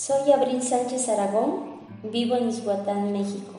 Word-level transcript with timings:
Soy 0.00 0.32
Abril 0.32 0.62
Sánchez 0.62 1.10
Aragón 1.10 1.78
Vivo 2.02 2.34
en 2.34 2.48
Izhuatán, 2.48 3.12
México, 3.12 3.52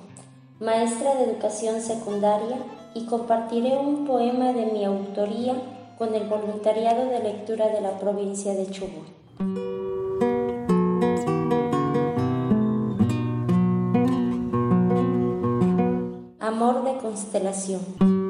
maestra 0.59 1.14
de 1.14 1.26
educación 1.26 1.80
secundaria 1.81 2.58
y 2.95 3.05
compartiré 3.05 3.77
un 3.77 4.08
poema 4.08 4.52
de 4.52 4.66
mi 4.66 4.84
autoría 4.84 5.54
con 6.00 6.16
el 6.16 6.27
voluntariado 6.27 7.05
de 7.12 7.20
lectura 7.20 7.67
de 7.67 7.81
la 7.81 8.00
provincia 8.00 8.55
de 8.55 8.66
Chubut. 8.72 9.05
Amor 16.39 16.83
de 16.83 16.98
constelación. 16.98 18.20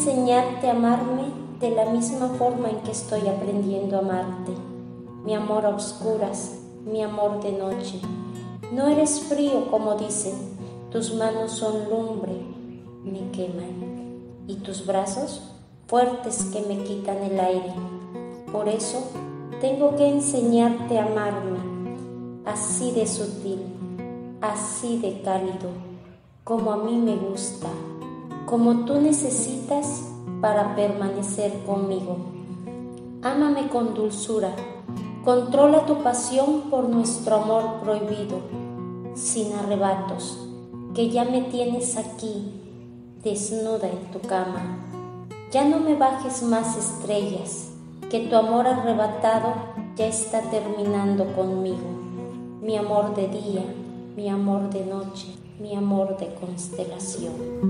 Enseñarte 0.00 0.66
a 0.66 0.70
amarme 0.70 1.24
de 1.60 1.72
la 1.72 1.84
misma 1.84 2.28
forma 2.28 2.70
en 2.70 2.80
que 2.80 2.90
estoy 2.90 3.28
aprendiendo 3.28 3.96
a 3.96 3.98
amarte. 3.98 4.52
Mi 5.26 5.34
amor 5.34 5.66
a 5.66 5.76
oscuras, 5.76 6.52
mi 6.86 7.02
amor 7.02 7.42
de 7.42 7.52
noche. 7.52 8.00
No 8.72 8.86
eres 8.86 9.20
frío 9.20 9.70
como 9.70 9.96
dicen, 9.96 10.32
tus 10.90 11.12
manos 11.12 11.52
son 11.52 11.90
lumbre, 11.90 12.32
me 13.04 13.30
queman. 13.30 14.22
Y 14.46 14.56
tus 14.56 14.86
brazos 14.86 15.42
fuertes 15.86 16.46
que 16.50 16.62
me 16.62 16.82
quitan 16.82 17.18
el 17.18 17.38
aire. 17.38 17.74
Por 18.50 18.70
eso 18.70 19.02
tengo 19.60 19.96
que 19.96 20.08
enseñarte 20.08 20.98
a 20.98 21.04
amarme, 21.04 21.58
así 22.46 22.90
de 22.92 23.06
sutil, 23.06 23.60
así 24.40 24.96
de 24.96 25.20
cálido, 25.20 25.68
como 26.42 26.72
a 26.72 26.78
mí 26.78 26.96
me 26.96 27.16
gusta 27.16 27.68
como 28.50 28.84
tú 28.84 29.00
necesitas 29.00 30.02
para 30.40 30.74
permanecer 30.74 31.52
conmigo. 31.64 32.16
Ámame 33.22 33.68
con 33.68 33.94
dulzura, 33.94 34.50
controla 35.24 35.86
tu 35.86 36.02
pasión 36.02 36.62
por 36.62 36.88
nuestro 36.88 37.36
amor 37.36 37.78
prohibido, 37.80 38.40
sin 39.14 39.52
arrebatos, 39.52 40.48
que 40.94 41.10
ya 41.10 41.24
me 41.24 41.42
tienes 41.42 41.96
aquí, 41.96 42.60
desnuda 43.22 43.88
en 43.88 44.10
tu 44.10 44.18
cama. 44.18 44.84
Ya 45.52 45.64
no 45.64 45.78
me 45.78 45.94
bajes 45.94 46.42
más 46.42 46.76
estrellas, 46.76 47.68
que 48.10 48.26
tu 48.26 48.34
amor 48.34 48.66
arrebatado 48.66 49.54
ya 49.94 50.08
está 50.08 50.40
terminando 50.50 51.24
conmigo. 51.36 51.86
Mi 52.62 52.76
amor 52.76 53.14
de 53.14 53.28
día, 53.28 53.62
mi 54.16 54.28
amor 54.28 54.70
de 54.70 54.84
noche, 54.86 55.36
mi 55.60 55.76
amor 55.76 56.16
de 56.18 56.34
constelación. 56.34 57.69